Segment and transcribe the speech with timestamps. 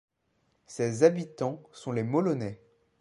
[0.65, 2.59] Ses habitants sont les Mollonais.